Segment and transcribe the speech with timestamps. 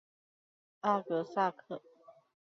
[0.79, 1.83] 阿格萨克。